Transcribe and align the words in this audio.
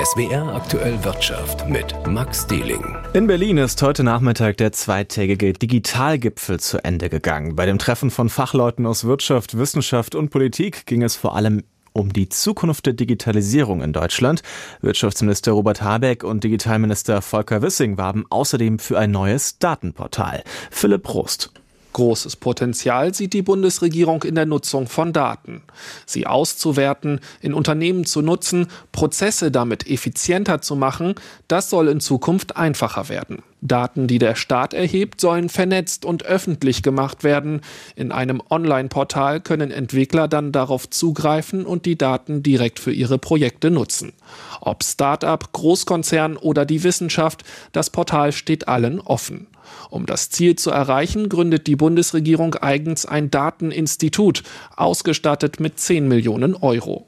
SWR 0.00 0.54
aktuell 0.54 1.02
Wirtschaft 1.02 1.68
mit 1.68 1.92
Max 2.06 2.46
Dieling. 2.46 2.96
In 3.14 3.26
Berlin 3.26 3.58
ist 3.58 3.82
heute 3.82 4.04
Nachmittag 4.04 4.56
der 4.58 4.70
zweitägige 4.70 5.52
Digitalgipfel 5.52 6.60
zu 6.60 6.84
Ende 6.84 7.08
gegangen. 7.08 7.56
Bei 7.56 7.66
dem 7.66 7.78
Treffen 7.78 8.12
von 8.12 8.28
Fachleuten 8.28 8.86
aus 8.86 9.02
Wirtschaft, 9.02 9.58
Wissenschaft 9.58 10.14
und 10.14 10.30
Politik 10.30 10.86
ging 10.86 11.02
es 11.02 11.16
vor 11.16 11.34
allem 11.34 11.64
um 11.94 12.12
die 12.12 12.28
Zukunft 12.28 12.86
der 12.86 12.92
Digitalisierung 12.92 13.82
in 13.82 13.92
Deutschland. 13.92 14.42
Wirtschaftsminister 14.82 15.50
Robert 15.50 15.82
Habeck 15.82 16.22
und 16.22 16.44
Digitalminister 16.44 17.20
Volker 17.20 17.60
Wissing 17.60 17.98
warben 17.98 18.24
außerdem 18.30 18.78
für 18.78 19.00
ein 19.00 19.10
neues 19.10 19.58
Datenportal. 19.58 20.44
Philipp 20.70 21.02
Prost. 21.02 21.50
Großes 21.98 22.36
Potenzial 22.36 23.12
sieht 23.12 23.32
die 23.32 23.42
Bundesregierung 23.42 24.22
in 24.22 24.36
der 24.36 24.46
Nutzung 24.46 24.86
von 24.86 25.12
Daten. 25.12 25.62
Sie 26.06 26.28
auszuwerten, 26.28 27.18
in 27.40 27.52
Unternehmen 27.52 28.04
zu 28.04 28.22
nutzen, 28.22 28.68
Prozesse 28.92 29.50
damit 29.50 29.90
effizienter 29.90 30.60
zu 30.60 30.76
machen, 30.76 31.16
das 31.48 31.70
soll 31.70 31.88
in 31.88 31.98
Zukunft 31.98 32.56
einfacher 32.56 33.08
werden. 33.08 33.42
Daten, 33.60 34.06
die 34.06 34.18
der 34.18 34.34
Staat 34.34 34.74
erhebt, 34.74 35.20
sollen 35.20 35.48
vernetzt 35.48 36.04
und 36.04 36.24
öffentlich 36.24 36.82
gemacht 36.82 37.24
werden. 37.24 37.60
In 37.96 38.12
einem 38.12 38.42
Online-Portal 38.48 39.40
können 39.40 39.70
Entwickler 39.70 40.28
dann 40.28 40.52
darauf 40.52 40.88
zugreifen 40.88 41.66
und 41.66 41.86
die 41.86 41.98
Daten 41.98 42.42
direkt 42.42 42.78
für 42.78 42.92
ihre 42.92 43.18
Projekte 43.18 43.70
nutzen. 43.70 44.12
Ob 44.60 44.84
Start-up, 44.84 45.52
Großkonzern 45.52 46.36
oder 46.36 46.64
die 46.64 46.84
Wissenschaft, 46.84 47.44
das 47.72 47.90
Portal 47.90 48.32
steht 48.32 48.68
allen 48.68 49.00
offen. 49.00 49.48
Um 49.90 50.06
das 50.06 50.30
Ziel 50.30 50.56
zu 50.56 50.70
erreichen, 50.70 51.28
gründet 51.28 51.66
die 51.66 51.76
Bundesregierung 51.76 52.54
eigens 52.54 53.06
ein 53.06 53.30
Dateninstitut, 53.30 54.42
ausgestattet 54.76 55.60
mit 55.60 55.78
10 55.78 56.08
Millionen 56.08 56.54
Euro. 56.54 57.06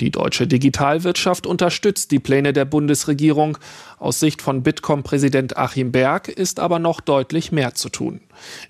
Die 0.00 0.10
deutsche 0.12 0.46
Digitalwirtschaft 0.46 1.46
unterstützt 1.46 2.12
die 2.12 2.20
Pläne 2.20 2.52
der 2.52 2.64
Bundesregierung. 2.64 3.58
Aus 3.98 4.20
Sicht 4.20 4.42
von 4.42 4.62
Bitkom-Präsident 4.62 5.56
Achim 5.56 5.90
Berg 5.90 6.28
ist 6.28 6.60
aber 6.60 6.78
noch 6.78 7.00
deutlich 7.00 7.50
mehr 7.50 7.74
zu 7.74 7.88
tun. 7.88 8.20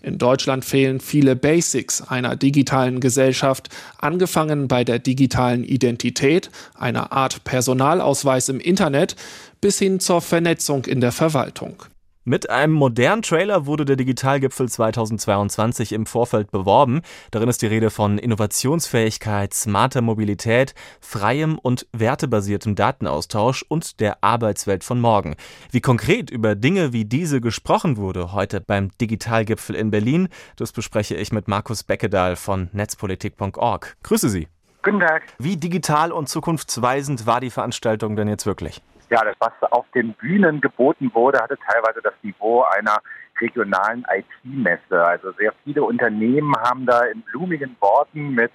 In 0.01 0.17
Deutschland 0.17 0.65
fehlen 0.65 1.01
viele 1.01 1.37
Basics 1.37 2.01
einer 2.01 2.35
digitalen 2.35 3.01
Gesellschaft, 3.01 3.69
angefangen 3.99 4.69
bei 4.69 4.85
der 4.85 4.99
digitalen 4.99 5.65
Identität, 5.65 6.51
einer 6.75 7.13
Art 7.13 7.45
Personalausweis 7.45 8.49
im 8.49 8.61
Internet, 8.61 9.15
bis 9.61 9.79
hin 9.79 10.01
zur 10.01 10.23
Vernetzung 10.23 10.87
in 10.87 11.03
der 11.03 11.13
Verwaltung. 11.13 11.83
Mit 12.29 12.51
einem 12.51 12.75
modernen 12.75 13.23
Trailer 13.23 13.65
wurde 13.65 13.87
der 13.87 13.97
Digitalgipfel 13.97 14.69
2022 14.69 15.95
im 15.95 16.05
Vorfeld 16.05 16.51
beworben. 16.51 17.01
Darin 17.31 17.49
ist 17.49 17.63
die 17.63 17.67
Rede 17.69 17.89
von 17.89 18.19
Innovationsfähigkeit, 18.19 19.55
smarter 19.55 20.03
Mobilität, 20.03 20.75
freiem 21.01 21.59
und 21.59 21.87
wertebasiertem 21.95 22.75
Datenaustausch 22.75 23.65
und 23.67 24.01
der 24.01 24.23
Arbeitswelt 24.23 24.85
von 24.85 25.01
morgen. 25.01 25.37
Wie 25.71 25.81
konkret 25.81 26.29
über 26.29 26.55
Dinge 26.55 26.93
wie 26.93 27.07
diese 27.07 27.41
gesprochen 27.41 27.97
wurde 27.97 28.35
heute 28.35 28.61
beim 28.61 28.91
Digitalgipfel 29.01 29.75
in 29.75 29.91
Berlin, 29.91 30.29
das 30.57 30.73
bespreche 30.73 31.15
ich 31.15 31.33
mit 31.33 31.49
Markus 31.49 31.83
Beckedahl 31.83 32.37
von 32.37 32.69
netzpolitik.org. 32.75 33.97
Grüße 34.03 34.29
Sie. 34.29 34.49
Guten 34.83 35.01
Tag. 35.01 35.23
Wie 35.39 35.57
digital 35.57 36.13
und 36.13 36.29
zukunftsweisend 36.29 37.25
war 37.25 37.41
die 37.41 37.49
Veranstaltung 37.49 38.17
denn 38.17 38.29
jetzt 38.29 38.45
wirklich? 38.45 38.83
Ja, 39.11 39.25
das, 39.25 39.37
was 39.39 39.73
auf 39.73 39.87
den 39.95 40.13
Bühnen 40.15 40.61
geboten 40.61 41.11
wurde, 41.15 41.39
hatte 41.41 41.59
teilweise 41.71 42.01
das 42.03 42.15
Niveau 42.23 42.63
einer 42.77 42.99
regionalen 43.41 44.05
IT-Messe. 44.11 45.05
Also 45.05 45.33
sehr 45.33 45.53
viele 45.65 45.83
Unternehmen 45.83 46.55
haben 46.57 46.87
da 46.87 47.03
in 47.07 47.23
blumigen 47.23 47.77
Worten 47.81 48.35
mit 48.35 48.51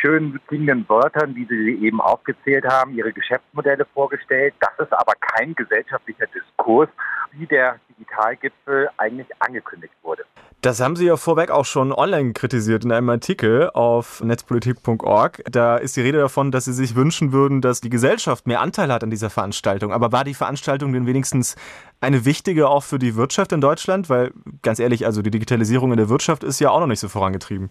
schön 0.00 0.40
klingenden 0.46 0.88
Wörtern, 0.88 1.34
wie 1.34 1.46
sie 1.46 1.84
eben 1.84 2.00
aufgezählt 2.00 2.64
haben, 2.66 2.94
ihre 2.94 3.12
Geschäftsmodelle 3.12 3.84
vorgestellt. 3.92 4.54
Das 4.60 4.72
ist 4.78 4.92
aber 4.92 5.14
kein 5.20 5.54
gesellschaftlicher 5.54 6.26
Diskurs, 6.26 6.88
wie 7.32 7.46
der 7.46 7.78
Digitalgipfel 7.90 8.88
eigentlich 8.96 9.28
angekündigt 9.40 9.94
wurde. 10.02 10.24
Das 10.62 10.78
haben 10.80 10.94
Sie 10.94 11.06
ja 11.06 11.16
vorweg 11.16 11.50
auch 11.50 11.64
schon 11.64 11.90
online 11.90 12.34
kritisiert 12.34 12.84
in 12.84 12.92
einem 12.92 13.08
Artikel 13.08 13.70
auf 13.70 14.22
netzpolitik.org. 14.22 15.42
Da 15.50 15.78
ist 15.78 15.96
die 15.96 16.02
Rede 16.02 16.18
davon, 16.18 16.50
dass 16.50 16.66
Sie 16.66 16.74
sich 16.74 16.94
wünschen 16.94 17.32
würden, 17.32 17.62
dass 17.62 17.80
die 17.80 17.88
Gesellschaft 17.88 18.46
mehr 18.46 18.60
Anteil 18.60 18.92
hat 18.92 19.02
an 19.02 19.08
dieser 19.08 19.30
Veranstaltung. 19.30 19.90
Aber 19.90 20.12
war 20.12 20.24
die 20.24 20.34
Veranstaltung 20.34 20.92
denn 20.92 21.06
wenigstens 21.06 21.56
eine 22.02 22.26
wichtige 22.26 22.68
auch 22.68 22.82
für 22.82 22.98
die 22.98 23.16
Wirtschaft 23.16 23.52
in 23.52 23.62
Deutschland? 23.62 24.10
Weil 24.10 24.32
ganz 24.60 24.80
ehrlich, 24.80 25.06
also 25.06 25.22
die 25.22 25.30
Digitalisierung 25.30 25.92
in 25.92 25.96
der 25.96 26.10
Wirtschaft 26.10 26.44
ist 26.44 26.60
ja 26.60 26.68
auch 26.68 26.80
noch 26.80 26.86
nicht 26.86 27.00
so 27.00 27.08
vorangetrieben. 27.08 27.70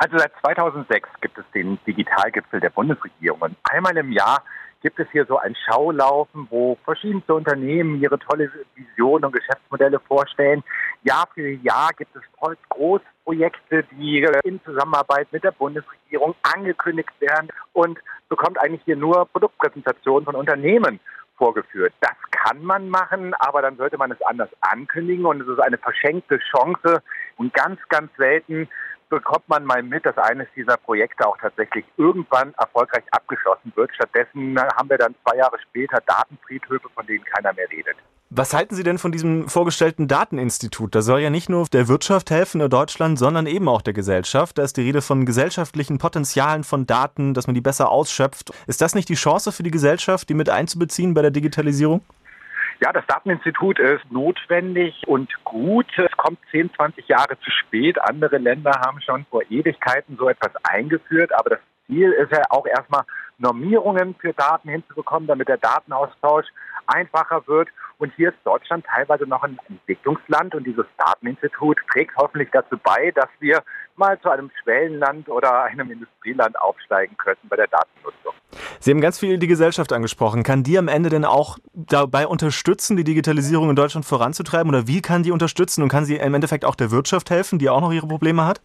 Also 0.00 0.18
seit 0.18 0.32
2006 0.44 1.08
gibt 1.20 1.38
es 1.38 1.44
den 1.54 1.78
Digitalgipfel 1.86 2.60
der 2.60 2.70
Bundesregierung. 2.70 3.40
Und 3.40 3.56
einmal 3.62 3.96
im 3.96 4.12
Jahr 4.12 4.42
gibt 4.84 5.00
es 5.00 5.10
hier 5.12 5.24
so 5.24 5.38
ein 5.38 5.56
Schaulaufen, 5.66 6.46
wo 6.50 6.76
verschiedenste 6.84 7.34
Unternehmen 7.34 8.02
ihre 8.02 8.18
tolle 8.18 8.50
Visionen 8.74 9.24
und 9.24 9.32
Geschäftsmodelle 9.32 9.98
vorstellen. 9.98 10.62
Jahr 11.04 11.26
für 11.32 11.48
Jahr 11.48 11.88
gibt 11.96 12.14
es 12.14 12.22
Großprojekte, 12.68 13.84
die 13.92 14.28
in 14.44 14.60
Zusammenarbeit 14.62 15.26
mit 15.32 15.42
der 15.42 15.52
Bundesregierung 15.52 16.34
angekündigt 16.42 17.08
werden 17.18 17.48
und 17.72 17.98
bekommt 18.28 18.60
eigentlich 18.60 18.82
hier 18.84 18.96
nur 18.96 19.26
Produktpräsentationen 19.26 20.26
von 20.26 20.34
Unternehmen 20.34 21.00
vorgeführt. 21.38 21.94
Das 22.00 22.16
kann 22.30 22.62
man 22.62 22.90
machen, 22.90 23.32
aber 23.38 23.62
dann 23.62 23.78
sollte 23.78 23.96
man 23.96 24.12
es 24.12 24.20
anders 24.22 24.50
ankündigen 24.60 25.24
und 25.24 25.40
es 25.40 25.48
ist 25.48 25.60
eine 25.60 25.78
verschenkte 25.78 26.38
Chance 26.54 27.02
und 27.38 27.54
ganz, 27.54 27.80
ganz 27.88 28.14
selten 28.18 28.68
bekommt 29.08 29.48
man 29.48 29.64
mal 29.64 29.82
mit, 29.82 30.04
dass 30.06 30.16
eines 30.18 30.46
dieser 30.56 30.76
Projekte 30.76 31.26
auch 31.26 31.36
tatsächlich 31.38 31.84
irgendwann 31.96 32.54
erfolgreich 32.54 33.04
abgeschlossen 33.10 33.72
wird. 33.74 33.90
Stattdessen 33.94 34.58
haben 34.76 34.88
wir 34.88 34.98
dann 34.98 35.14
zwei 35.24 35.36
Jahre 35.36 35.58
später 35.60 36.00
Datenfriedhöfe, 36.06 36.88
von 36.94 37.06
denen 37.06 37.24
keiner 37.24 37.52
mehr 37.52 37.70
redet. 37.70 37.96
Was 38.36 38.52
halten 38.52 38.74
Sie 38.74 38.82
denn 38.82 38.98
von 38.98 39.12
diesem 39.12 39.48
vorgestellten 39.48 40.08
Dateninstitut? 40.08 40.94
Das 40.94 41.04
soll 41.04 41.20
ja 41.20 41.30
nicht 41.30 41.48
nur 41.48 41.66
der 41.66 41.86
Wirtschaft 41.86 42.30
helfen 42.30 42.60
in 42.60 42.68
Deutschland, 42.68 43.16
sondern 43.18 43.46
eben 43.46 43.68
auch 43.68 43.80
der 43.80 43.92
Gesellschaft. 43.92 44.58
Da 44.58 44.64
ist 44.64 44.76
die 44.76 44.82
Rede 44.82 45.02
von 45.02 45.24
gesellschaftlichen 45.24 45.98
Potenzialen 45.98 46.64
von 46.64 46.84
Daten, 46.84 47.34
dass 47.34 47.46
man 47.46 47.54
die 47.54 47.60
besser 47.60 47.90
ausschöpft. 47.90 48.50
Ist 48.66 48.80
das 48.80 48.96
nicht 48.96 49.08
die 49.08 49.14
Chance 49.14 49.52
für 49.52 49.62
die 49.62 49.70
Gesellschaft, 49.70 50.28
die 50.28 50.34
mit 50.34 50.50
einzubeziehen 50.50 51.14
bei 51.14 51.22
der 51.22 51.30
Digitalisierung? 51.30 52.00
Ja, 52.84 52.92
das 52.92 53.06
Dateninstitut 53.06 53.78
ist 53.78 54.04
notwendig 54.12 55.04
und 55.06 55.32
gut. 55.42 55.86
Es 55.96 56.14
kommt 56.18 56.38
10, 56.50 56.70
20 56.74 57.08
Jahre 57.08 57.40
zu 57.40 57.50
spät. 57.50 57.98
Andere 57.98 58.36
Länder 58.36 58.72
haben 58.84 59.00
schon 59.00 59.24
vor 59.30 59.40
Ewigkeiten 59.48 60.18
so 60.18 60.28
etwas 60.28 60.50
eingeführt, 60.64 61.32
aber 61.32 61.48
das 61.48 61.60
Ziel 61.86 62.12
ist 62.12 62.30
ja 62.30 62.42
auch 62.50 62.66
erstmal 62.66 63.04
Normierungen 63.38 64.14
für 64.20 64.32
Daten 64.32 64.68
hinzubekommen, 64.68 65.26
damit 65.26 65.48
der 65.48 65.58
Datenaustausch 65.58 66.46
einfacher 66.86 67.46
wird. 67.46 67.68
Und 67.98 68.12
hier 68.16 68.30
ist 68.30 68.38
Deutschland 68.44 68.84
teilweise 68.86 69.24
noch 69.24 69.42
ein 69.42 69.58
Entwicklungsland 69.68 70.54
und 70.54 70.64
dieses 70.64 70.84
Dateninstitut 70.98 71.78
trägt 71.92 72.16
hoffentlich 72.16 72.48
dazu 72.52 72.76
bei, 72.82 73.12
dass 73.12 73.28
wir 73.38 73.62
mal 73.96 74.20
zu 74.20 74.28
einem 74.30 74.50
Schwellenland 74.62 75.28
oder 75.28 75.64
einem 75.64 75.90
Industrieland 75.90 76.60
aufsteigen 76.60 77.16
könnten 77.16 77.48
bei 77.48 77.56
der 77.56 77.68
Datennutzung. 77.68 78.34
Sie 78.80 78.90
haben 78.90 79.00
ganz 79.00 79.18
viel 79.18 79.38
die 79.38 79.46
Gesellschaft 79.46 79.92
angesprochen. 79.92 80.42
Kann 80.42 80.64
die 80.64 80.76
am 80.76 80.88
Ende 80.88 81.08
denn 81.08 81.24
auch 81.24 81.58
dabei 81.72 82.26
unterstützen, 82.26 82.96
die 82.96 83.04
Digitalisierung 83.04 83.70
in 83.70 83.76
Deutschland 83.76 84.04
voranzutreiben? 84.04 84.68
Oder 84.68 84.86
wie 84.86 85.00
kann 85.00 85.22
die 85.22 85.30
unterstützen 85.30 85.82
und 85.82 85.88
kann 85.88 86.04
sie 86.04 86.16
im 86.16 86.34
Endeffekt 86.34 86.64
auch 86.64 86.74
der 86.74 86.90
Wirtschaft 86.90 87.30
helfen, 87.30 87.58
die 87.58 87.70
auch 87.70 87.80
noch 87.80 87.92
ihre 87.92 88.08
Probleme 88.08 88.44
hat? 88.44 88.60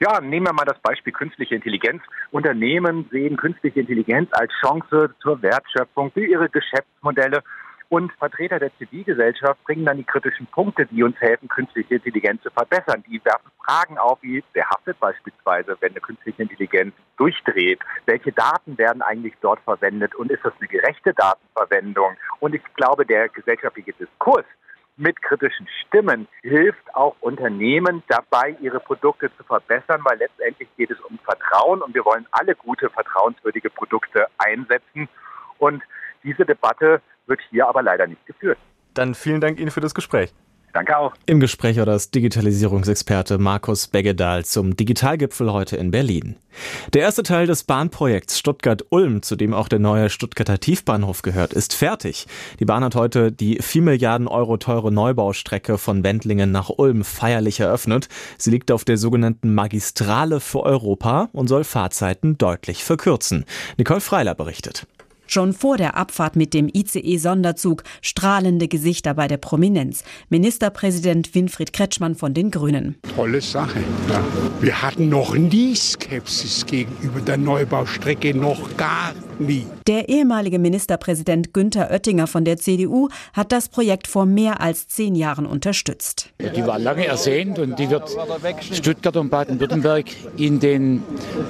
Ja, 0.00 0.20
nehmen 0.20 0.46
wir 0.46 0.52
mal 0.52 0.64
das 0.64 0.78
Beispiel 0.78 1.12
künstliche 1.12 1.56
Intelligenz. 1.56 2.02
Unternehmen 2.30 3.08
sehen 3.10 3.36
künstliche 3.36 3.80
Intelligenz 3.80 4.28
als 4.32 4.52
Chance 4.60 5.14
zur 5.20 5.42
Wertschöpfung 5.42 6.12
für 6.12 6.24
ihre 6.24 6.48
Geschäftsmodelle 6.48 7.42
und 7.88 8.12
Vertreter 8.12 8.58
der 8.58 8.70
Zivilgesellschaft 8.76 9.64
bringen 9.64 9.86
dann 9.86 9.96
die 9.96 10.04
kritischen 10.04 10.46
Punkte, 10.48 10.86
die 10.86 11.02
uns 11.02 11.18
helfen, 11.20 11.48
künstliche 11.48 11.94
Intelligenz 11.94 12.42
zu 12.42 12.50
verbessern. 12.50 13.02
Die 13.08 13.20
werfen 13.24 13.50
Fragen 13.64 13.96
auf, 13.96 14.18
wie 14.22 14.44
wer 14.52 14.68
haftet 14.68 15.00
beispielsweise, 15.00 15.76
wenn 15.80 15.92
eine 15.92 16.00
künstliche 16.00 16.42
Intelligenz 16.42 16.94
durchdreht? 17.16 17.80
Welche 18.04 18.32
Daten 18.32 18.76
werden 18.76 19.00
eigentlich 19.00 19.34
dort 19.40 19.60
verwendet 19.60 20.14
und 20.14 20.30
ist 20.30 20.44
das 20.44 20.52
eine 20.58 20.68
gerechte 20.68 21.14
Datenverwendung? 21.14 22.16
Und 22.40 22.54
ich 22.54 22.62
glaube, 22.74 23.06
der 23.06 23.30
gesellschaftliche 23.30 23.94
Diskurs 23.94 24.44
mit 24.98 25.22
kritischen 25.22 25.66
Stimmen 25.86 26.28
hilft 26.42 26.94
auch 26.94 27.14
Unternehmen 27.20 28.02
dabei, 28.08 28.56
ihre 28.60 28.80
Produkte 28.80 29.30
zu 29.36 29.44
verbessern, 29.44 30.00
weil 30.04 30.18
letztendlich 30.18 30.68
geht 30.76 30.90
es 30.90 31.00
um 31.00 31.18
Vertrauen 31.24 31.80
und 31.82 31.94
wir 31.94 32.04
wollen 32.04 32.26
alle 32.32 32.54
gute, 32.54 32.90
vertrauenswürdige 32.90 33.70
Produkte 33.70 34.26
einsetzen. 34.38 35.08
Und 35.58 35.82
diese 36.24 36.44
Debatte 36.44 37.00
wird 37.26 37.40
hier 37.50 37.68
aber 37.68 37.82
leider 37.82 38.06
nicht 38.06 38.24
geführt. 38.26 38.58
Dann 38.94 39.14
vielen 39.14 39.40
Dank 39.40 39.60
Ihnen 39.60 39.70
für 39.70 39.80
das 39.80 39.94
Gespräch. 39.94 40.34
Danke 40.72 40.96
auch. 40.96 41.14
Im 41.26 41.40
Gespräch 41.40 41.78
war 41.78 41.86
das 41.86 42.10
Digitalisierungsexperte 42.10 43.38
Markus 43.38 43.86
Beggedahl 43.88 44.44
zum 44.44 44.76
Digitalgipfel 44.76 45.52
heute 45.52 45.76
in 45.76 45.90
Berlin. 45.90 46.36
Der 46.92 47.02
erste 47.02 47.22
Teil 47.22 47.46
des 47.46 47.64
Bahnprojekts 47.64 48.38
Stuttgart-Ulm, 48.38 49.22
zu 49.22 49.36
dem 49.36 49.54
auch 49.54 49.68
der 49.68 49.78
neue 49.78 50.10
Stuttgarter 50.10 50.60
Tiefbahnhof 50.60 51.22
gehört, 51.22 51.52
ist 51.52 51.74
fertig. 51.74 52.26
Die 52.60 52.64
Bahn 52.64 52.84
hat 52.84 52.94
heute 52.94 53.32
die 53.32 53.58
4 53.60 53.82
Milliarden 53.82 54.28
Euro 54.28 54.56
teure 54.56 54.92
Neubaustrecke 54.92 55.78
von 55.78 56.04
Wendlingen 56.04 56.52
nach 56.52 56.68
Ulm 56.68 57.04
feierlich 57.04 57.60
eröffnet. 57.60 58.08
Sie 58.36 58.50
liegt 58.50 58.70
auf 58.70 58.84
der 58.84 58.98
sogenannten 58.98 59.54
Magistrale 59.54 60.40
für 60.40 60.62
Europa 60.64 61.28
und 61.32 61.48
soll 61.48 61.64
Fahrzeiten 61.64 62.36
deutlich 62.36 62.84
verkürzen. 62.84 63.44
Nicole 63.78 64.00
Freiler 64.00 64.34
berichtet. 64.34 64.86
Schon 65.30 65.52
vor 65.52 65.76
der 65.76 65.94
Abfahrt 65.96 66.36
mit 66.36 66.54
dem 66.54 66.70
ICE-Sonderzug 66.72 67.84
strahlende 68.00 68.66
Gesichter 68.66 69.12
bei 69.12 69.28
der 69.28 69.36
Prominenz. 69.36 70.02
Ministerpräsident 70.30 71.34
Winfried 71.34 71.74
Kretschmann 71.74 72.14
von 72.14 72.32
den 72.32 72.50
Grünen. 72.50 72.96
Tolle 73.14 73.42
Sache. 73.42 73.80
Ja. 74.08 74.24
Wir 74.62 74.82
hatten 74.82 75.10
noch 75.10 75.34
nie 75.34 75.76
Skepsis 75.76 76.64
gegenüber 76.64 77.20
der 77.20 77.36
Neubaustrecke, 77.36 78.34
noch 78.34 78.74
gar. 78.78 79.12
Der 79.86 80.08
ehemalige 80.08 80.58
Ministerpräsident 80.58 81.54
Günther 81.54 81.90
Oettinger 81.90 82.26
von 82.26 82.44
der 82.44 82.56
CDU 82.56 83.08
hat 83.32 83.52
das 83.52 83.68
Projekt 83.68 84.06
vor 84.06 84.26
mehr 84.26 84.60
als 84.60 84.88
zehn 84.88 85.14
Jahren 85.14 85.46
unterstützt. 85.46 86.30
Die 86.40 86.66
war 86.66 86.78
lange 86.78 87.06
ersehnt 87.06 87.58
und 87.58 87.78
die 87.78 87.90
wird 87.90 88.10
Stuttgart 88.72 89.16
und 89.16 89.30
Baden-Württemberg 89.30 90.06
in 90.36 90.60
den 90.60 91.02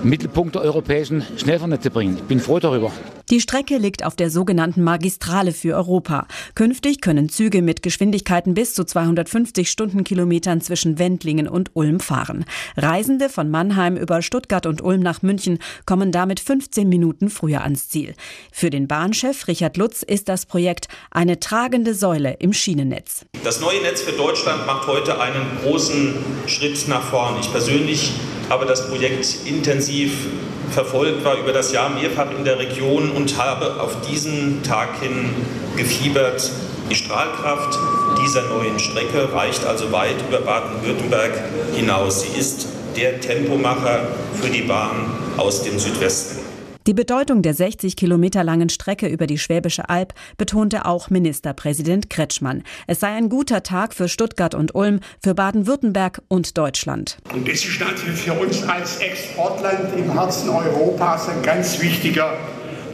Mittelpunkt 0.03 0.55
der 0.55 0.63
europäischen 0.63 1.23
Schnellvernetzung 1.37 1.93
bringen. 1.93 2.17
Ich 2.17 2.25
bin 2.25 2.41
froh 2.41 2.59
darüber. 2.59 2.93
Die 3.31 3.43
Strecke 3.43 3.77
liegt 3.77 4.07
auf 4.07 4.17
der 4.17 4.31
sogenannten 4.31 4.83
Magistrale 4.83 5.53
für 5.53 5.77
Europa. 5.77 6.27
Künftig 6.55 7.03
können 7.03 7.29
Züge 7.29 7.61
mit 7.61 7.83
Geschwindigkeiten 7.83 8.55
bis 8.55 8.73
zu 8.73 8.85
250 8.85 9.71
Stundenkilometern 9.71 10.63
zwischen 10.63 10.99
Wendlingen 10.99 11.47
und 11.47 11.73
Ulm 11.75 12.01
fahren. 12.01 12.47
Reisende 12.79 13.29
von 13.29 13.51
Mannheim 13.51 13.99
über 13.99 14.23
Stuttgart 14.23 14.65
und 14.65 14.81
Ulm 14.81 15.03
nach 15.03 15.21
München 15.21 15.59
kommen 15.85 16.11
damit 16.11 16.41
15 16.41 16.89
Minuten 16.89 17.29
früher 17.29 17.61
ans 17.61 17.78
Ziel. 17.87 18.15
Für 18.51 18.71
den 18.71 18.89
Bahnchef 18.89 19.47
Richard 19.47 19.77
Lutz 19.77 20.03
ist 20.03 20.29
das 20.29 20.47
Projekt 20.47 20.89
eine 21.11 21.39
tragende 21.39 21.95
Säule 21.95 22.37
im 22.41 22.53
Schienennetz. 22.53 23.27
Das 23.45 23.61
neue 23.61 23.81
Netz 23.83 24.03
für 24.03 24.13
Deutschland 24.13 24.67
macht 24.67 24.87
heute 24.89 25.21
einen 25.21 25.47
großen 25.63 26.15
Schritt 26.47 26.89
nach 26.89 27.03
vorn. 27.03 27.37
Ich 27.41 27.53
persönlich 27.53 28.13
habe 28.49 28.67
das 28.67 28.89
Projekt 28.89 29.37
intensiv 29.45 30.13
verfolgt, 30.71 31.25
war 31.25 31.37
über 31.39 31.53
das 31.53 31.73
Jahr 31.73 31.91
mehrfach 31.91 32.31
in 32.37 32.45
der 32.45 32.59
Region 32.59 33.11
und 33.11 33.37
habe 33.39 33.81
auf 33.81 34.01
diesen 34.09 34.63
Tag 34.63 35.01
hin 35.01 35.31
gefiebert. 35.77 36.51
Die 36.91 36.95
Strahlkraft 36.95 37.79
dieser 38.23 38.49
neuen 38.49 38.79
Strecke 38.79 39.33
reicht 39.33 39.65
also 39.65 39.93
weit 39.93 40.17
über 40.27 40.41
Baden-Württemberg 40.41 41.33
hinaus. 41.75 42.23
Sie 42.23 42.39
ist 42.39 42.67
der 42.97 43.21
Tempomacher 43.21 44.09
für 44.41 44.49
die 44.49 44.63
Bahn 44.63 45.11
aus 45.37 45.63
dem 45.63 45.79
Südwesten. 45.79 46.38
Die 46.89 46.95
Bedeutung 46.95 47.43
der 47.43 47.53
60 47.53 47.97
Kilometer 47.97 48.43
langen 48.43 48.71
Strecke 48.71 49.09
über 49.09 49.27
die 49.27 49.37
Schwäbische 49.37 49.91
Alb 49.91 50.15
betonte 50.39 50.87
auch 50.87 51.11
Ministerpräsident 51.11 52.09
Kretschmann. 52.09 52.63
Es 52.87 53.01
sei 53.01 53.09
ein 53.09 53.29
guter 53.29 53.63
Tag 53.63 53.93
für 53.93 54.09
Stuttgart 54.09 54.55
und 54.55 54.75
Ulm, 54.75 55.01
für 55.23 55.35
Baden-Württemberg 55.35 56.23
und 56.29 56.57
Deutschland. 56.57 57.19
Und 57.35 57.47
das 57.47 57.63
ist 57.63 57.79
natürlich 57.79 58.23
für 58.23 58.33
uns 58.33 58.63
als 58.63 59.01
Exportland 59.01 59.99
im 59.99 60.11
Herzen 60.15 60.49
Europas 60.49 61.29
ein 61.29 61.43
ganz 61.43 61.79
wichtiger 61.79 62.39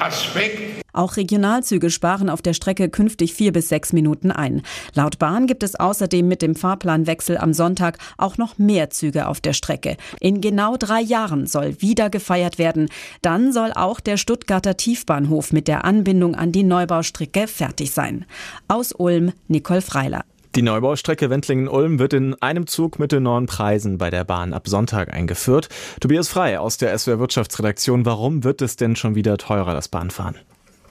Aspekt. 0.00 0.73
Auch 0.94 1.16
Regionalzüge 1.16 1.90
sparen 1.90 2.30
auf 2.30 2.40
der 2.40 2.54
Strecke 2.54 2.88
künftig 2.88 3.34
vier 3.34 3.52
bis 3.52 3.68
sechs 3.68 3.92
Minuten 3.92 4.30
ein. 4.30 4.62
Laut 4.94 5.18
Bahn 5.18 5.46
gibt 5.46 5.64
es 5.64 5.74
außerdem 5.74 6.26
mit 6.26 6.40
dem 6.40 6.54
Fahrplanwechsel 6.54 7.36
am 7.36 7.52
Sonntag 7.52 7.98
auch 8.16 8.38
noch 8.38 8.58
mehr 8.58 8.90
Züge 8.90 9.26
auf 9.26 9.40
der 9.40 9.52
Strecke. 9.52 9.96
In 10.20 10.40
genau 10.40 10.76
drei 10.76 11.00
Jahren 11.00 11.46
soll 11.46 11.82
wieder 11.82 12.10
gefeiert 12.10 12.58
werden. 12.58 12.88
Dann 13.22 13.52
soll 13.52 13.72
auch 13.74 13.98
der 13.98 14.16
Stuttgarter 14.16 14.76
Tiefbahnhof 14.76 15.52
mit 15.52 15.66
der 15.66 15.84
Anbindung 15.84 16.36
an 16.36 16.52
die 16.52 16.62
Neubaustrecke 16.62 17.48
fertig 17.48 17.90
sein. 17.90 18.24
Aus 18.68 18.92
Ulm, 18.92 19.32
Nicole 19.48 19.82
Freiler. 19.82 20.24
Die 20.54 20.62
Neubaustrecke 20.62 21.30
Wendlingen-Ulm 21.30 21.98
wird 21.98 22.12
in 22.12 22.40
einem 22.40 22.68
Zug 22.68 23.00
mit 23.00 23.10
den 23.10 23.24
neuen 23.24 23.46
Preisen 23.46 23.98
bei 23.98 24.10
der 24.10 24.22
Bahn 24.22 24.52
ab 24.52 24.68
Sonntag 24.68 25.12
eingeführt. 25.12 25.68
Tobias 25.98 26.28
Frei 26.28 26.60
aus 26.60 26.78
der 26.78 26.96
SWR 26.96 27.18
Wirtschaftsredaktion. 27.18 28.06
Warum 28.06 28.44
wird 28.44 28.62
es 28.62 28.76
denn 28.76 28.94
schon 28.94 29.16
wieder 29.16 29.36
teurer, 29.36 29.74
das 29.74 29.88
Bahnfahren? 29.88 30.36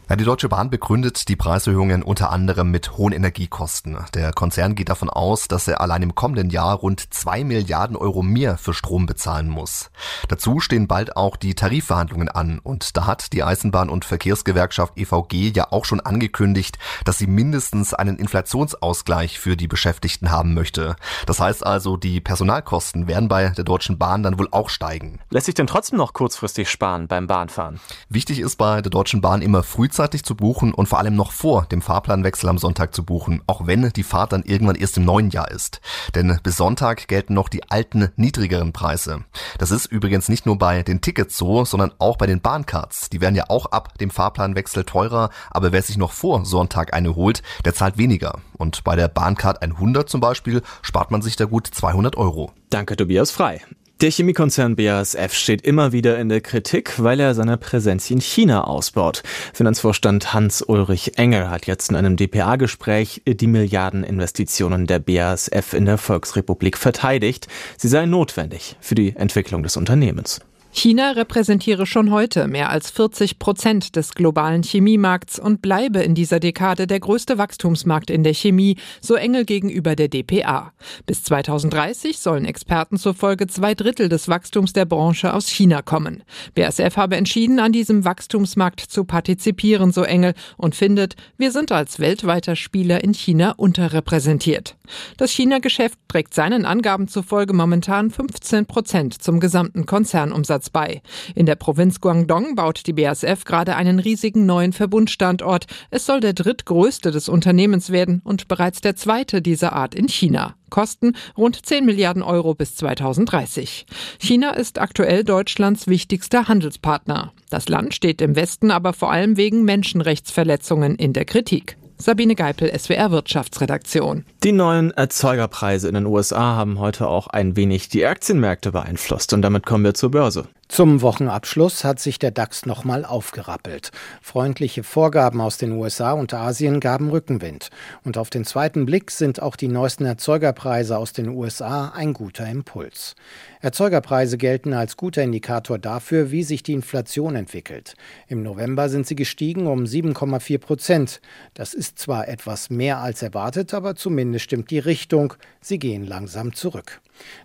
Ja, 0.10 0.18
die 0.18 0.26
Deutsche 0.26 0.50
Bahn 0.50 0.70
begründet 0.70 1.30
die 1.30 1.38
Preiserhöhungen 1.38 2.04
unter 2.04 2.30
anderem 2.30 2.70
mit 2.72 2.98
hohen 2.98 3.14
Energiekosten. 3.14 3.98
Der 4.14 4.34
Konzern 4.34 4.76
geht 4.76 4.90
davon 4.90 5.10
aus, 5.10 5.48
dass 5.48 5.66
er 5.70 5.80
allein 5.80 6.02
im 6.02 6.14
kommenden 6.14 6.50
Jahr 6.50 6.76
rund 6.76 7.14
zwei 7.14 7.46
Milliarden 7.46 7.96
Euro 7.96 8.22
mehr 8.22 8.58
für 8.58 8.74
Strom 8.74 9.06
bezahlen 9.06 9.48
muss. 9.48 9.92
Dazu 10.28 10.60
stehen 10.60 10.90
bald 10.90 11.16
auch 11.16 11.38
die 11.38 11.56
Tarifverhandlungen 11.56 12.28
an 12.28 12.60
und 12.60 12.98
da 12.98 13.08
hat 13.08 13.32
die 13.32 13.46
Eisenbahn- 13.46 13.88
und 13.88 14.04
Verkehrsgewerkschaft 14.04 14.98
EVG 14.98 15.54
ja 15.56 15.72
auch 15.72 15.86
schon 15.86 16.02
angekündigt, 16.02 16.78
dass 17.06 17.18
sie 17.18 17.28
mindestens 17.28 17.94
einen 17.94 18.18
Inflationsausgleich 18.18 19.40
für 19.40 19.56
die 19.56 19.70
Beschäftigten 19.70 20.32
haben 20.32 20.54
möchte. 20.54 20.98
Das 21.28 21.40
heißt 21.40 21.66
also, 21.66 21.96
die 21.96 22.20
Personalkosten 22.20 23.08
werden 23.08 23.30
bei 23.30 23.50
der 23.50 23.64
Deutschen 23.64 23.98
Bahn 23.98 24.22
dann 24.22 24.38
wohl 24.38 24.50
auch 24.52 24.70
steigen. 24.70 25.22
Lässt 25.30 25.46
sich 25.46 25.56
denn 25.56 25.68
trotzdem 25.68 25.98
noch 25.98 26.12
kurzfristig 26.12 26.70
sparen 26.70 27.08
beim 27.08 27.26
Bahnfahren? 27.26 27.80
Wichtig 28.10 28.40
ist 28.40 28.58
bei 28.58 28.82
der 28.82 28.90
Deutschen 28.90 29.22
Bahn 29.22 29.42
immer 29.42 29.64
früh 29.64 29.93
frühzeitig 29.94 30.24
zu 30.24 30.34
buchen 30.34 30.74
und 30.74 30.88
vor 30.88 30.98
allem 30.98 31.16
noch 31.16 31.32
vor 31.32 31.68
dem 31.68 31.84
Fahrplanwechsel 31.84 32.50
am 32.50 32.58
Sonntag 32.58 32.96
zu 32.96 33.06
buchen, 33.06 33.44
auch 33.46 33.68
wenn 33.68 33.92
die 33.92 34.02
Fahrt 34.02 34.34
dann 34.34 34.42
irgendwann 34.42 34.76
erst 34.76 34.98
im 34.98 35.06
neuen 35.06 35.30
Jahr 35.30 35.52
ist. 35.52 35.82
Denn 36.16 36.40
bis 36.42 36.58
Sonntag 36.58 37.08
gelten 37.08 37.36
noch 37.36 37.48
die 37.48 37.70
alten, 37.70 38.10
niedrigeren 38.16 38.74
Preise. 38.74 39.24
Das 39.60 39.70
ist 39.70 39.86
übrigens 39.86 40.30
nicht 40.30 40.48
nur 40.48 40.58
bei 40.58 40.82
den 40.82 41.02
Tickets 41.02 41.38
so, 41.38 41.64
sondern 41.64 41.92
auch 42.00 42.18
bei 42.18 42.26
den 42.26 42.42
Bahncards. 42.42 43.12
Die 43.12 43.22
werden 43.22 43.36
ja 43.36 43.46
auch 43.50 43.68
ab 43.68 43.96
dem 44.00 44.10
Fahrplanwechsel 44.10 44.84
teurer, 44.84 45.30
aber 45.52 45.72
wer 45.72 45.84
sich 45.84 45.98
noch 45.98 46.12
vor 46.12 46.44
Sonntag 46.44 46.96
eine 46.96 47.16
holt, 47.16 47.44
der 47.64 47.76
zahlt 47.76 48.00
weniger. 48.00 48.40
Und 48.58 48.84
bei 48.84 48.96
der 48.96 49.10
Bahncard 49.10 49.62
100 49.62 50.10
zum 50.10 50.22
Beispiel 50.22 50.64
spart 50.82 51.12
man 51.12 51.22
sich 51.22 51.36
da 51.36 51.46
gut 51.46 51.68
200 51.68 52.18
Euro. 52.18 52.52
Danke, 52.72 52.96
Tobias 52.96 53.30
Frei. 53.30 53.62
Der 54.04 54.12
Chemiekonzern 54.12 54.76
BASF 54.76 55.32
steht 55.32 55.62
immer 55.62 55.94
wieder 55.94 56.20
in 56.20 56.28
der 56.28 56.42
Kritik, 56.42 57.02
weil 57.02 57.22
er 57.22 57.34
seine 57.34 57.56
Präsenz 57.56 58.12
in 58.12 58.20
China 58.20 58.66
ausbaut. 58.66 59.24
Finanzvorstand 59.54 60.34
Hans-Ulrich 60.34 61.18
Engel 61.18 61.50
hat 61.50 61.68
jetzt 61.68 61.90
in 61.90 61.96
einem 61.96 62.18
DPA-Gespräch 62.18 63.22
die 63.26 63.48
Milliardeninvestitionen 63.48 64.88
der 64.88 65.00
BASF 65.00 65.72
in 65.72 65.86
der 65.86 65.98
Volksrepublik 65.98 66.78
verteidigt. 66.78 67.48
Sie 67.78 67.88
seien 67.88 68.10
notwendig 68.10 68.76
für 68.82 68.96
die 68.96 69.16
Entwicklung 69.16 69.64
des 69.64 69.78
Unternehmens. 69.78 70.42
China 70.76 71.12
repräsentiere 71.12 71.86
schon 71.86 72.10
heute 72.10 72.48
mehr 72.48 72.72
als 72.72 72.90
40 72.90 73.38
Prozent 73.38 73.96
des 73.96 74.16
globalen 74.16 74.64
Chemiemarkts 74.64 75.38
und 75.38 75.62
bleibe 75.62 76.00
in 76.00 76.16
dieser 76.16 76.40
Dekade 76.40 76.88
der 76.88 77.00
größte 77.00 77.38
Wachstumsmarkt 77.38 78.10
in 78.10 78.24
der 78.24 78.34
Chemie, 78.34 78.78
so 79.00 79.14
Engel 79.14 79.46
gegenüber 79.46 79.96
der 79.96 80.08
DPA. 80.08 80.74
Bis 81.06 81.24
2030 81.26 82.18
sollen 82.18 82.46
Experten 82.46 82.98
zufolge 82.98 83.46
zwei 83.46 83.76
Drittel 83.76 84.10
des 84.10 84.28
Wachstums 84.28 84.74
der 84.74 84.86
Branche 84.86 85.36
aus 85.36 85.48
China 85.48 85.84
kommen. 85.84 86.24
BASF 86.56 86.98
habe 86.98 87.18
entschieden, 87.18 87.60
an 87.60 87.72
diesem 87.72 88.04
Wachstumsmarkt 88.04 88.80
zu 88.80 89.04
partizipieren, 89.04 89.92
so 89.92 90.02
Engel, 90.02 90.34
und 90.58 90.74
findet, 90.74 91.16
wir 91.38 91.52
sind 91.52 91.72
als 91.72 92.00
weltweiter 92.00 92.56
Spieler 92.56 93.04
in 93.04 93.14
China 93.14 93.52
unterrepräsentiert. 93.52 94.76
Das 95.18 95.32
China-Geschäft 95.32 96.00
trägt 96.08 96.34
seinen 96.34 96.66
Angaben 96.66 97.08
zufolge 97.08 97.54
momentan 97.54 98.10
15 98.10 98.66
Prozent 98.66 99.22
zum 99.22 99.40
gesamten 99.40 99.86
Konzernumsatz 99.86 100.63
Umsatz 100.64 100.70
bei. 100.70 101.02
In 101.36 101.46
der 101.46 101.56
Provinz 101.56 102.00
Guangdong 102.00 102.56
baut 102.56 102.86
die 102.88 102.94
BASF 102.94 103.44
gerade 103.46 103.76
einen 103.76 104.00
riesigen 104.00 104.46
neuen 104.46 104.74
Verbundstandort. 104.74 105.66
Es 105.92 106.06
soll 106.06 106.20
der 106.20 106.34
drittgrößte 106.34 107.12
des 107.12 107.30
Unternehmens 107.30 107.92
werden 107.92 108.22
und 108.24 108.48
bereits 108.48 108.82
der 108.82 108.96
zweite 108.96 109.42
dieser 109.42 109.74
Art 109.74 109.96
in 109.96 110.08
China. 110.08 110.56
Kosten 110.70 111.16
rund 111.38 111.66
10 111.66 111.86
Milliarden 111.86 112.24
Euro 112.24 112.56
bis 112.56 112.76
2030. 112.76 113.86
China 114.20 114.52
ist 114.52 114.80
aktuell 114.80 115.24
Deutschlands 115.24 115.88
wichtigster 115.88 116.48
Handelspartner. 116.48 117.34
Das 117.50 117.70
Land 117.70 117.94
steht 117.94 118.22
im 118.22 118.36
Westen 118.36 118.72
aber 118.72 118.94
vor 118.94 119.12
allem 119.12 119.38
wegen 119.38 119.64
Menschenrechtsverletzungen 119.64 120.96
in 120.96 121.14
der 121.14 121.26
Kritik. 121.26 121.78
Sabine 122.04 122.36
Geipel, 122.36 122.70
SWR 122.78 123.12
Wirtschaftsredaktion. 123.12 124.26
Die 124.44 124.52
neuen 124.52 124.92
Erzeugerpreise 124.92 125.88
in 125.88 125.94
den 125.94 126.06
USA 126.06 126.58
haben 126.58 126.78
heute 126.78 127.08
auch 127.08 127.28
ein 127.28 127.56
wenig 127.56 127.88
die 127.88 128.06
Aktienmärkte 128.06 128.74
beeinflusst 128.74 129.32
und 129.32 129.42
damit 129.42 129.66
kommen 129.66 129.86
wir 129.86 129.94
zur 129.94 130.12
Börse. 130.12 130.50
Zum 130.74 131.04
Wochenabschluss 131.04 131.84
hat 131.84 132.00
sich 132.00 132.18
der 132.18 132.32
DAX 132.32 132.66
nochmal 132.66 133.06
aufgerappelt. 133.06 133.92
Freundliche 134.24 134.82
Vorgaben 134.82 135.40
aus 135.40 135.60
den 135.60 135.72
USA 135.74 136.14
und 136.14 136.34
Asien 136.34 136.80
gaben 136.80 137.12
Rückenwind. 137.12 137.70
Und 138.04 138.18
auf 138.18 138.32
den 138.32 138.44
zweiten 138.44 138.88
Blick 138.88 139.12
sind 139.12 139.40
auch 139.40 139.56
die 139.56 139.68
neuesten 139.68 140.06
Erzeugerpreise 140.06 140.98
aus 140.98 141.14
den 141.14 141.30
USA 141.30 141.90
ein 141.90 142.14
guter 142.14 142.50
Impuls. 142.50 143.14
Erzeugerpreise 143.62 144.40
gelten 144.40 144.74
als 144.74 144.98
guter 144.98 145.22
Indikator 145.22 145.78
dafür, 145.78 146.32
wie 146.32 146.42
sich 146.42 146.64
die 146.64 146.74
Inflation 146.74 147.36
entwickelt. 147.36 147.94
Im 148.28 148.42
November 148.42 148.90
sind 148.90 149.06
sie 149.06 149.16
gestiegen 149.16 149.68
um 149.68 149.84
7,4 149.84 150.58
Prozent. 150.58 151.22
Das 151.54 151.76
ist 151.76 152.00
zwar 152.00 152.28
etwas 152.28 152.72
mehr 152.72 152.98
als 152.98 153.22
erwartet, 153.22 153.76
aber 153.76 153.96
zumindest 153.96 154.46
stimmt 154.46 154.72
die 154.72 154.80
Richtung. 154.80 155.36
Sie 155.62 155.78
gehen 155.78 156.04
langsam 156.04 156.54
zurück. 156.54 157.00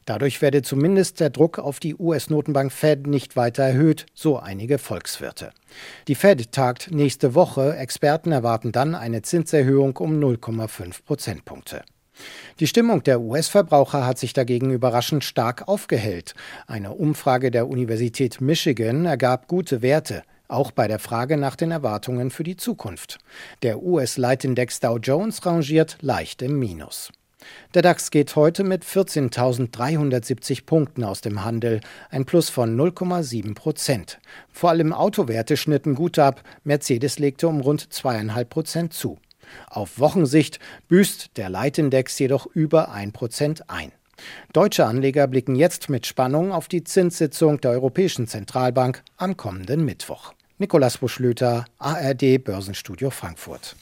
Dadurch 0.05 0.41
werde 0.41 0.63
zumindest 0.63 1.21
der 1.21 1.31
Druck 1.31 1.59
auf 1.59 1.81
die 1.81 1.95
US-Notenbank 1.95 2.73
Fed 2.73 3.07
nicht 3.07 3.18
weiter 3.37 3.65
erhöht, 3.65 4.07
so 4.15 4.39
einige 4.39 4.79
Volkswirte. 4.79 5.51
Die 6.09 6.15
Fed 6.15 6.53
tagt 6.53 6.91
nächste 6.91 7.35
Woche. 7.35 7.77
Experten 7.77 8.33
erwarten 8.33 8.73
dann 8.73 8.95
eine 8.95 9.23
Zinserhöhung 9.23 9.97
um 9.97 10.19
0,5 10.19 11.05
Prozentpunkte. 11.05 11.83
Die 12.61 12.67
Stimmung 12.67 13.03
der 13.03 13.21
US-Verbraucher 13.21 14.07
hat 14.07 14.19
sich 14.19 14.33
dagegen 14.33 14.71
überraschend 14.71 15.25
stark 15.25 15.69
aufgehellt. 15.69 16.35
Eine 16.67 16.93
Umfrage 16.95 17.51
der 17.51 17.69
Universität 17.69 18.41
Michigan 18.41 19.07
ergab 19.07 19.49
gute 19.49 19.83
Werte. 19.83 20.23
auch 20.51 20.71
bei 20.71 20.89
der 20.89 20.99
Frage 20.99 21.37
nach 21.37 21.57
den 21.57 21.71
Erwartungen 21.71 22.31
für 22.31 22.43
die 22.43 22.57
Zukunft. 22.57 23.19
Der 23.63 23.83
US-Leitindex 23.83 24.81
Dow 24.81 24.97
Jones 24.97 25.45
rangiert 25.45 25.99
leicht 26.01 26.41
im 26.41 26.59
Minus. 26.59 27.11
Der 27.75 27.83
DAX 27.83 28.11
geht 28.11 28.35
heute 28.35 28.64
mit 28.64 28.85
14.370 28.85 30.64
Punkten 30.64 31.04
aus 31.04 31.21
dem 31.21 31.45
Handel, 31.45 31.80
ein 32.11 32.25
Plus 32.25 32.50
von 32.50 32.76
0,7 32.76 33.54
Prozent. 33.54 34.18
Vor 34.52 34.71
allem 34.71 34.92
Autowerte 34.92 35.57
schnitten 35.57 35.95
gut 35.95 36.18
ab, 36.18 36.42
Mercedes 36.64 37.18
legte 37.18 37.49
um 37.49 37.61
rund 37.61 37.92
zweieinhalb 37.92 38.50
Prozent 38.50 38.92
zu. 38.92 39.18
Auf 39.68 39.99
Wochensicht 39.99 40.59
büßt 40.88 41.37
der 41.37 41.49
Leitindex 41.49 42.18
jedoch 42.18 42.47
über 42.47 42.90
ein 42.90 43.12
Prozent 43.12 43.68
ein. 43.71 43.92
Deutsche 44.52 44.85
Anleger 44.85 45.26
blicken 45.26 45.54
jetzt 45.54 45.88
mit 45.88 46.07
Spannung 46.07 46.52
auf 46.52 46.68
die 46.68 46.85
Zinssitzung 46.85 47.61
der 47.61 47.71
Europäischen 47.71 48.26
Zentralbank 48.26 49.02
am 49.16 49.37
kommenden 49.37 49.85
Mittwoch. 49.85 50.33
Nikolaus 50.59 50.99
Buschlüter, 50.99 51.66
ARD 51.78 52.42
Börsenstudio 52.42 53.11
Frankfurt. 53.11 53.76